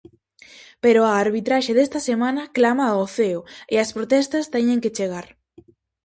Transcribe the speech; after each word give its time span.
Pero 0.83 0.99
a 1.03 1.11
arbitraxe 1.25 1.71
desta 1.77 1.99
semana 2.09 2.51
clama 2.57 2.85
ao 2.89 3.05
ceo, 3.17 3.41
e 3.73 3.75
as 3.83 3.89
protestas 3.95 4.49
teñen 4.55 4.81
que 4.83 4.93
chegar. 4.97 5.27